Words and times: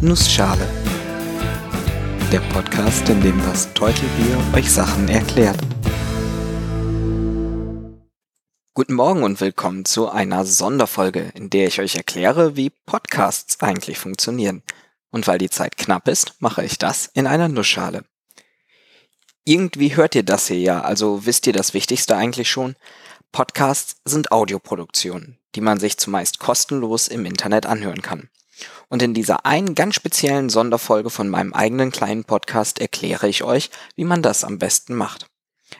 Nussschale. 0.00 0.64
Der 2.30 2.38
Podcast, 2.52 3.08
in 3.08 3.20
dem 3.20 3.36
das 3.42 3.74
Teutelbier 3.74 4.38
euch 4.54 4.70
Sachen 4.70 5.08
erklärt. 5.08 5.58
Guten 8.74 8.94
Morgen 8.94 9.24
und 9.24 9.40
willkommen 9.40 9.84
zu 9.84 10.08
einer 10.08 10.44
Sonderfolge, 10.44 11.32
in 11.34 11.50
der 11.50 11.66
ich 11.66 11.80
euch 11.80 11.96
erkläre, 11.96 12.54
wie 12.54 12.70
Podcasts 12.70 13.60
eigentlich 13.60 13.98
funktionieren. 13.98 14.62
Und 15.10 15.26
weil 15.26 15.38
die 15.38 15.50
Zeit 15.50 15.76
knapp 15.76 16.06
ist, 16.06 16.34
mache 16.38 16.64
ich 16.64 16.78
das 16.78 17.06
in 17.12 17.26
einer 17.26 17.48
Nussschale. 17.48 18.04
Irgendwie 19.44 19.96
hört 19.96 20.14
ihr 20.14 20.22
das 20.22 20.46
hier 20.46 20.60
ja, 20.60 20.80
also 20.80 21.26
wisst 21.26 21.48
ihr 21.48 21.52
das 21.52 21.74
Wichtigste 21.74 22.16
eigentlich 22.16 22.48
schon. 22.48 22.76
Podcasts 23.32 23.96
sind 24.04 24.30
Audioproduktionen, 24.30 25.40
die 25.56 25.60
man 25.60 25.80
sich 25.80 25.98
zumeist 25.98 26.38
kostenlos 26.38 27.08
im 27.08 27.26
Internet 27.26 27.66
anhören 27.66 28.00
kann. 28.00 28.30
Und 28.88 29.02
in 29.02 29.14
dieser 29.14 29.46
einen 29.46 29.74
ganz 29.74 29.94
speziellen 29.94 30.48
Sonderfolge 30.48 31.10
von 31.10 31.28
meinem 31.28 31.52
eigenen 31.52 31.90
kleinen 31.90 32.24
Podcast 32.24 32.80
erkläre 32.80 33.28
ich 33.28 33.44
euch, 33.44 33.70
wie 33.96 34.04
man 34.04 34.22
das 34.22 34.44
am 34.44 34.58
besten 34.58 34.94
macht. 34.94 35.26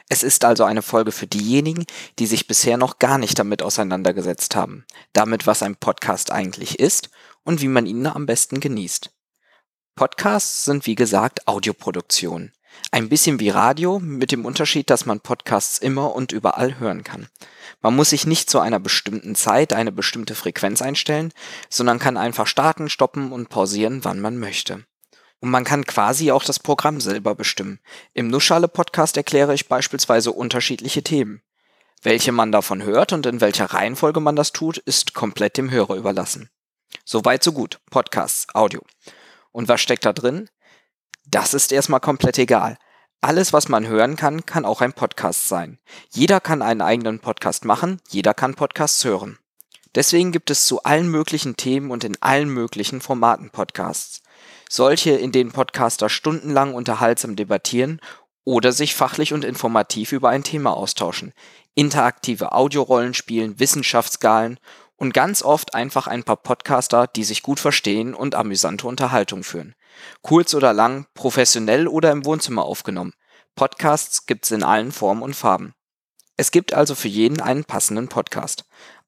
Es 0.07 0.23
ist 0.23 0.45
also 0.45 0.63
eine 0.63 0.81
Folge 0.81 1.11
für 1.11 1.27
diejenigen, 1.27 1.85
die 2.19 2.27
sich 2.27 2.47
bisher 2.47 2.77
noch 2.77 2.99
gar 2.99 3.17
nicht 3.17 3.39
damit 3.39 3.63
auseinandergesetzt 3.63 4.55
haben, 4.55 4.85
damit 5.13 5.47
was 5.47 5.63
ein 5.63 5.75
Podcast 5.75 6.31
eigentlich 6.31 6.79
ist 6.79 7.09
und 7.43 7.61
wie 7.61 7.67
man 7.67 7.85
ihn 7.85 8.05
am 8.05 8.25
besten 8.25 8.59
genießt. 8.59 9.11
Podcasts 9.95 10.65
sind 10.65 10.85
wie 10.85 10.95
gesagt 10.95 11.47
Audioproduktionen. 11.47 12.53
Ein 12.91 13.09
bisschen 13.09 13.39
wie 13.39 13.49
Radio, 13.49 13.99
mit 13.99 14.31
dem 14.31 14.45
Unterschied, 14.45 14.89
dass 14.89 15.05
man 15.05 15.19
Podcasts 15.19 15.77
immer 15.77 16.15
und 16.15 16.31
überall 16.31 16.79
hören 16.79 17.03
kann. 17.03 17.27
Man 17.81 17.95
muss 17.95 18.09
sich 18.09 18.25
nicht 18.25 18.49
zu 18.49 18.59
einer 18.59 18.79
bestimmten 18.79 19.35
Zeit 19.35 19.73
eine 19.73 19.91
bestimmte 19.91 20.35
Frequenz 20.35 20.81
einstellen, 20.81 21.31
sondern 21.69 21.99
kann 21.99 22.17
einfach 22.17 22.47
starten, 22.47 22.89
stoppen 22.89 23.31
und 23.31 23.49
pausieren, 23.49 24.03
wann 24.03 24.19
man 24.19 24.37
möchte. 24.37 24.85
Und 25.39 25.51
man 25.51 25.63
kann 25.63 25.85
quasi 25.85 26.31
auch 26.31 26.43
das 26.43 26.59
Programm 26.59 26.99
selber 26.99 27.35
bestimmen. 27.35 27.79
Im 28.13 28.27
Nuschale-Podcast 28.27 29.15
erkläre 29.17 29.53
ich 29.53 29.67
beispielsweise 29.67 30.31
unterschiedliche 30.31 31.03
Themen. 31.03 31.41
Welche 32.01 32.31
man 32.31 32.51
davon 32.51 32.83
hört 32.83 33.13
und 33.13 33.25
in 33.25 33.41
welcher 33.41 33.65
Reihenfolge 33.65 34.19
man 34.19 34.35
das 34.35 34.51
tut, 34.51 34.77
ist 34.77 35.13
komplett 35.13 35.57
dem 35.57 35.69
Hörer 35.69 35.95
überlassen. 35.95 36.49
Soweit 37.05 37.43
so 37.43 37.51
gut. 37.51 37.79
Podcasts, 37.89 38.47
Audio. 38.53 38.81
Und 39.51 39.67
was 39.67 39.81
steckt 39.81 40.05
da 40.05 40.13
drin? 40.13 40.49
Das 41.31 41.53
ist 41.53 41.71
erstmal 41.71 41.99
komplett 41.99 42.39
egal. 42.39 42.77
Alles, 43.21 43.53
was 43.53 43.69
man 43.69 43.85
hören 43.85 44.15
kann, 44.15 44.47
kann 44.47 44.65
auch 44.65 44.81
ein 44.81 44.93
Podcast 44.93 45.47
sein. 45.47 45.77
Jeder 46.09 46.39
kann 46.39 46.63
einen 46.63 46.81
eigenen 46.81 47.19
Podcast 47.19 47.65
machen, 47.65 48.01
jeder 48.09 48.33
kann 48.33 48.55
Podcasts 48.55 49.03
hören. 49.03 49.37
Deswegen 49.93 50.31
gibt 50.31 50.49
es 50.49 50.65
zu 50.65 50.81
allen 50.83 51.07
möglichen 51.07 51.55
Themen 51.55 51.91
und 51.91 52.03
in 52.03 52.19
allen 52.21 52.49
möglichen 52.49 52.99
Formaten 52.99 53.51
Podcasts. 53.51 54.23
Solche, 54.69 55.11
in 55.11 55.31
denen 55.31 55.51
Podcaster 55.51 56.09
stundenlang 56.09 56.73
unterhaltsam 56.73 57.35
debattieren 57.35 58.01
oder 58.43 58.71
sich 58.71 58.95
fachlich 58.95 59.31
und 59.31 59.45
informativ 59.45 60.11
über 60.13 60.29
ein 60.29 60.43
Thema 60.43 60.75
austauschen. 60.75 61.33
Interaktive 61.75 62.53
Audiorollen 62.53 63.13
spielen, 63.13 63.59
Wissenschaftsskalen 63.59 64.59
und 64.95 65.13
ganz 65.13 65.43
oft 65.43 65.75
einfach 65.75 66.07
ein 66.07 66.23
paar 66.23 66.37
Podcaster, 66.37 67.05
die 67.05 67.23
sich 67.23 67.43
gut 67.43 67.59
verstehen 67.59 68.15
und 68.15 68.33
amüsante 68.33 68.87
Unterhaltung 68.87 69.43
führen. 69.43 69.75
Kurz 70.21 70.53
oder 70.53 70.73
lang, 70.73 71.07
professionell 71.13 71.87
oder 71.87 72.11
im 72.11 72.25
Wohnzimmer 72.25 72.63
aufgenommen. 72.63 73.13
Podcasts 73.55 74.25
gibt's 74.25 74.51
in 74.51 74.63
allen 74.63 74.91
Formen 74.91 75.21
und 75.21 75.35
Farben. 75.35 75.73
Es 76.37 76.51
gibt 76.51 76.73
also 76.73 76.95
für 76.95 77.09
jeden 77.09 77.41
einen 77.41 77.65
passenden 77.65 78.07
Podcast. 78.07 78.65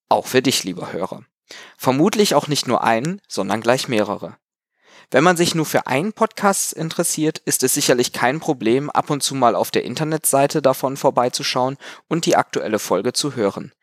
Auch 0.10 0.28
für 0.28 0.42
dich, 0.42 0.64
lieber 0.64 0.92
Hörer. 0.92 1.24
Vermutlich 1.78 2.36
auch 2.36 2.48
nicht 2.48 2.68
nur 2.68 2.84
einen, 2.84 3.22
sondern 3.28 3.62
gleich 3.62 3.88
mehrere. 3.88 4.38
Wenn 5.10 5.24
man 5.24 5.38
sich 5.38 5.56
nur 5.56 5.66
für 5.66 5.88
einen 5.88 6.14
Podcast 6.14 6.74
interessiert, 6.74 7.38
ist 7.40 7.64
es 7.64 7.74
sicherlich 7.74 8.14
kein 8.14 8.40
Problem, 8.40 8.90
ab 8.90 9.10
und 9.10 9.22
zu 9.22 9.36
mal 9.36 9.56
auf 9.56 9.72
der 9.72 9.84
Internetseite 9.84 10.62
davon 10.62 10.96
vorbeizuschauen 10.96 11.78
und 12.08 12.26
die 12.26 12.36
aktuelle 12.36 12.80
Folge 12.80 13.14
zu 13.14 13.36
hören. 13.36 13.74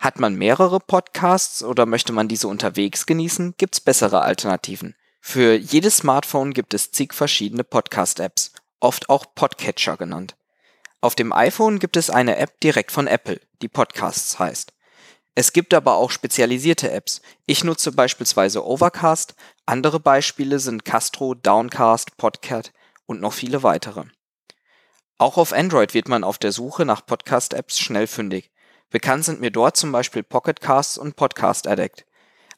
Hat 0.00 0.18
man 0.18 0.34
mehrere 0.34 0.80
Podcasts 0.80 1.62
oder 1.62 1.86
möchte 1.86 2.12
man 2.12 2.26
diese 2.26 2.48
unterwegs 2.48 3.06
genießen, 3.06 3.54
gibt's 3.58 3.80
bessere 3.80 4.22
Alternativen. 4.22 4.96
Für 5.24 5.54
jedes 5.54 5.98
Smartphone 5.98 6.52
gibt 6.52 6.74
es 6.74 6.90
zig 6.90 7.14
verschiedene 7.14 7.62
Podcast-Apps, 7.62 8.52
oft 8.80 9.08
auch 9.08 9.24
Podcatcher 9.36 9.96
genannt. 9.96 10.34
Auf 11.00 11.14
dem 11.14 11.32
iPhone 11.32 11.78
gibt 11.78 11.96
es 11.96 12.10
eine 12.10 12.36
App 12.36 12.58
direkt 12.60 12.90
von 12.90 13.06
Apple, 13.06 13.40
die 13.62 13.68
Podcasts 13.68 14.40
heißt. 14.40 14.72
Es 15.36 15.52
gibt 15.52 15.74
aber 15.74 15.94
auch 15.94 16.10
spezialisierte 16.10 16.90
Apps. 16.90 17.22
Ich 17.46 17.62
nutze 17.62 17.92
beispielsweise 17.92 18.66
Overcast, 18.66 19.36
andere 19.64 20.00
Beispiele 20.00 20.58
sind 20.58 20.84
Castro, 20.84 21.34
Downcast, 21.34 22.16
Podcat 22.16 22.72
und 23.06 23.20
noch 23.20 23.32
viele 23.32 23.62
weitere. 23.62 24.04
Auch 25.18 25.38
auf 25.38 25.52
Android 25.52 25.94
wird 25.94 26.08
man 26.08 26.24
auf 26.24 26.36
der 26.38 26.50
Suche 26.50 26.84
nach 26.84 27.06
Podcast-Apps 27.06 27.78
schnell 27.78 28.08
fündig. 28.08 28.50
Bekannt 28.90 29.24
sind 29.24 29.40
mir 29.40 29.52
dort 29.52 29.76
zum 29.76 29.92
Beispiel 29.92 30.24
Pocketcasts 30.24 30.98
und 30.98 31.14
Podcast 31.14 31.68
Addict. 31.68 32.04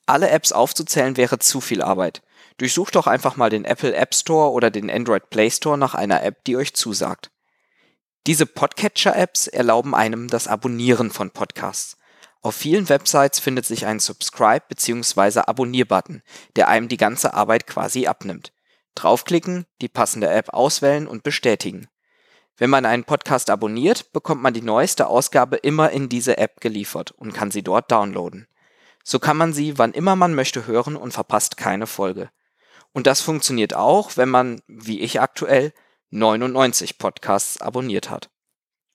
Alle 0.06 0.30
Apps 0.30 0.50
aufzuzählen 0.50 1.18
wäre 1.18 1.38
zu 1.38 1.60
viel 1.60 1.82
Arbeit. 1.82 2.22
Durchsucht 2.58 2.94
doch 2.94 3.06
einfach 3.06 3.36
mal 3.36 3.50
den 3.50 3.64
Apple 3.64 3.94
App 3.94 4.14
Store 4.14 4.52
oder 4.52 4.70
den 4.70 4.90
Android 4.90 5.28
Play 5.30 5.50
Store 5.50 5.76
nach 5.76 5.94
einer 5.94 6.22
App, 6.22 6.44
die 6.44 6.56
euch 6.56 6.74
zusagt. 6.74 7.30
Diese 8.26 8.46
Podcatcher-Apps 8.46 9.48
erlauben 9.48 9.94
einem 9.94 10.28
das 10.28 10.46
Abonnieren 10.46 11.10
von 11.10 11.30
Podcasts. 11.30 11.96
Auf 12.42 12.54
vielen 12.54 12.88
Websites 12.88 13.38
findet 13.38 13.66
sich 13.66 13.86
ein 13.86 13.98
Subscribe- 13.98 14.66
bzw. 14.68 15.40
Abonnier-Button, 15.40 16.22
der 16.56 16.68
einem 16.68 16.88
die 16.88 16.96
ganze 16.96 17.34
Arbeit 17.34 17.66
quasi 17.66 18.06
abnimmt. 18.06 18.52
Draufklicken, 18.94 19.66
die 19.80 19.88
passende 19.88 20.28
App 20.30 20.50
auswählen 20.50 21.06
und 21.08 21.22
bestätigen. 21.22 21.88
Wenn 22.56 22.70
man 22.70 22.86
einen 22.86 23.04
Podcast 23.04 23.50
abonniert, 23.50 24.12
bekommt 24.12 24.42
man 24.42 24.54
die 24.54 24.62
neueste 24.62 25.08
Ausgabe 25.08 25.56
immer 25.56 25.90
in 25.90 26.08
diese 26.08 26.38
App 26.38 26.60
geliefert 26.60 27.10
und 27.10 27.34
kann 27.34 27.50
sie 27.50 27.62
dort 27.62 27.90
downloaden. 27.90 28.46
So 29.02 29.18
kann 29.18 29.36
man 29.36 29.52
sie, 29.52 29.76
wann 29.76 29.92
immer 29.92 30.14
man 30.14 30.34
möchte, 30.34 30.66
hören 30.66 30.94
und 30.94 31.12
verpasst 31.12 31.56
keine 31.56 31.86
Folge. 31.86 32.30
Und 32.94 33.06
das 33.06 33.20
funktioniert 33.20 33.74
auch, 33.74 34.16
wenn 34.16 34.30
man, 34.30 34.62
wie 34.66 35.00
ich 35.00 35.20
aktuell, 35.20 35.74
99 36.10 36.96
Podcasts 36.96 37.60
abonniert 37.60 38.08
hat. 38.08 38.30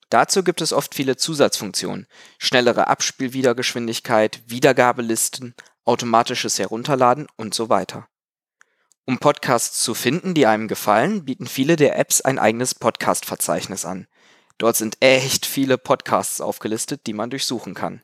Dazu 0.09 0.43
gibt 0.43 0.61
es 0.61 0.73
oft 0.73 0.95
viele 0.95 1.17
Zusatzfunktionen, 1.17 2.07
schnellere 2.39 2.87
Abspielwiedergeschwindigkeit, 2.87 4.41
Wiedergabelisten, 4.47 5.53
automatisches 5.85 6.57
Herunterladen 6.57 7.27
und 7.35 7.53
so 7.53 7.69
weiter. 7.69 8.07
Um 9.05 9.19
Podcasts 9.19 9.83
zu 9.83 9.93
finden, 9.93 10.33
die 10.33 10.47
einem 10.47 10.67
gefallen, 10.67 11.25
bieten 11.25 11.45
viele 11.45 11.75
der 11.75 11.99
Apps 11.99 12.21
ein 12.21 12.39
eigenes 12.39 12.75
Podcast-Verzeichnis 12.75 13.83
an. 13.85 14.07
Dort 14.57 14.77
sind 14.77 14.97
echt 14.99 15.45
viele 15.45 15.77
Podcasts 15.77 16.41
aufgelistet, 16.41 17.05
die 17.05 17.13
man 17.13 17.29
durchsuchen 17.29 17.73
kann. 17.73 18.01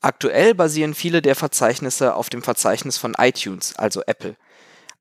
Aktuell 0.00 0.54
basieren 0.54 0.94
viele 0.94 1.22
der 1.22 1.36
Verzeichnisse 1.36 2.14
auf 2.14 2.30
dem 2.30 2.42
Verzeichnis 2.42 2.96
von 2.96 3.14
iTunes, 3.14 3.76
also 3.76 4.02
Apple. 4.06 4.36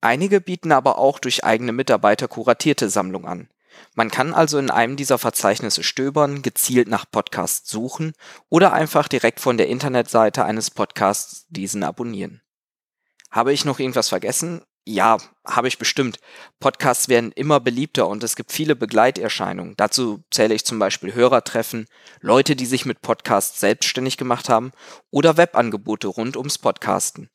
Einige 0.01 0.39
bieten 0.41 0.71
aber 0.71 0.97
auch 0.97 1.19
durch 1.19 1.43
eigene 1.43 1.71
Mitarbeiter 1.71 2.27
kuratierte 2.27 2.89
Sammlung 2.89 3.25
an. 3.25 3.49
Man 3.95 4.09
kann 4.09 4.33
also 4.33 4.57
in 4.57 4.69
einem 4.69 4.95
dieser 4.95 5.17
Verzeichnisse 5.17 5.83
stöbern, 5.83 6.41
gezielt 6.41 6.87
nach 6.87 7.05
Podcasts 7.09 7.69
suchen 7.69 8.13
oder 8.49 8.73
einfach 8.73 9.07
direkt 9.07 9.39
von 9.39 9.57
der 9.57 9.67
Internetseite 9.67 10.45
eines 10.45 10.71
Podcasts 10.71 11.45
diesen 11.49 11.83
abonnieren. 11.83 12.41
Habe 13.31 13.53
ich 13.53 13.65
noch 13.65 13.79
irgendwas 13.79 14.09
vergessen? 14.09 14.61
Ja, 14.85 15.17
habe 15.45 15.67
ich 15.67 15.77
bestimmt. 15.77 16.19
Podcasts 16.59 17.09
werden 17.09 17.31
immer 17.33 17.59
beliebter 17.59 18.07
und 18.07 18.23
es 18.23 18.35
gibt 18.35 18.51
viele 18.51 18.75
Begleiterscheinungen. 18.75 19.75
Dazu 19.77 20.23
zähle 20.31 20.55
ich 20.55 20.65
zum 20.65 20.79
Beispiel 20.79 21.13
Hörertreffen, 21.13 21.85
Leute, 22.21 22.55
die 22.55 22.65
sich 22.65 22.85
mit 22.85 23.01
Podcasts 23.01 23.59
selbstständig 23.59 24.17
gemacht 24.17 24.49
haben 24.49 24.71
oder 25.11 25.37
Webangebote 25.37 26.07
rund 26.07 26.37
ums 26.37 26.57
Podcasten. 26.57 27.29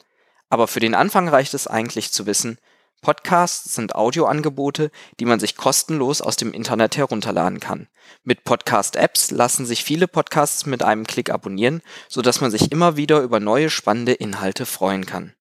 Aber 0.49 0.69
für 0.69 0.81
den 0.81 0.95
Anfang 0.95 1.29
reicht 1.29 1.55
es 1.55 1.67
eigentlich 1.67 2.13
zu 2.13 2.27
wissen, 2.27 2.59
Podcasts 3.05 3.75
sind 3.75 3.95
Audioangebote, 3.95 4.91
die 5.21 5.27
man 5.27 5.39
sich 5.39 5.57
kostenlos 5.57 6.23
aus 6.23 6.37
dem 6.37 6.55
Internet 6.55 6.97
herunterladen 6.97 7.61
kann. 7.61 7.87
Mit 8.23 8.45
Podcast-Apps 8.45 9.31
lassen 9.31 9.67
sich 9.67 9.85
viele 9.85 10.09
Podcasts 10.09 10.65
mit 10.65 10.83
einem 10.83 11.07
Klick 11.07 11.29
abonnieren, 11.29 11.83
sodass 12.09 12.41
man 12.41 12.51
sich 12.51 12.73
immer 12.73 12.97
wieder 12.97 13.21
über 13.21 13.41
neue 13.41 13.69
spannende 13.69 14.13
Inhalte 14.13 14.65
freuen 14.65 15.05
kann. 15.05 15.35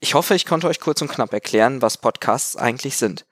Ich 0.00 0.14
hoffe, 0.14 0.34
ich 0.34 0.44
konnte 0.44 0.66
euch 0.66 0.80
kurz 0.80 1.00
und 1.00 1.08
knapp 1.08 1.32
erklären, 1.32 1.82
was 1.82 1.98
Podcasts 1.98 2.56
eigentlich 2.56 2.96
sind. 2.96 3.26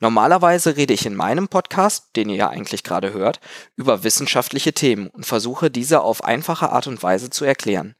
Normalerweise 0.00 0.76
rede 0.76 0.94
ich 0.94 1.04
in 1.04 1.14
meinem 1.14 1.48
Podcast, 1.48 2.16
den 2.16 2.30
ihr 2.30 2.36
ja 2.36 2.48
eigentlich 2.48 2.82
gerade 2.82 3.12
hört, 3.12 3.40
über 3.76 4.04
wissenschaftliche 4.04 4.72
Themen 4.72 5.08
und 5.08 5.26
versuche 5.26 5.70
diese 5.70 6.00
auf 6.00 6.24
einfache 6.24 6.70
Art 6.70 6.86
und 6.86 7.02
Weise 7.02 7.28
zu 7.28 7.44
erklären. 7.44 7.94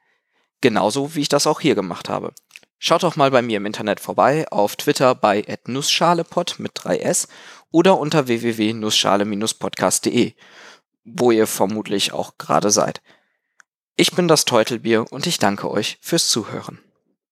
Genauso 0.63 1.15
wie 1.15 1.21
ich 1.21 1.29
das 1.29 1.47
auch 1.47 1.61
hier 1.61 1.75
gemacht 1.75 2.09
habe. 2.09 2.33
Schaut 2.79 3.03
doch 3.03 3.17
mal 3.17 3.31
bei 3.31 3.43
mir 3.43 3.59
im 3.59 3.67
Internet 3.67 4.01
vorbei, 4.01 4.47
auf 4.51 4.77
Twitter 4.77 5.15
bei 5.15 5.45
nussschalepod 5.67 6.57
mit 6.59 6.73
3s 6.73 7.29
oder 7.71 7.99
unter 7.99 8.27
www.nussschale-podcast.de, 8.27 10.33
wo 11.05 11.31
ihr 11.31 11.47
vermutlich 11.47 12.13
auch 12.13 12.39
gerade 12.39 12.71
seid. 12.71 13.03
Ich 13.97 14.13
bin 14.13 14.27
das 14.27 14.47
Teutelbier 14.47 15.05
und 15.13 15.27
ich 15.27 15.39
danke 15.39 15.71
euch 15.71 15.99
fürs 16.01 16.29
Zuhören. 16.29 16.81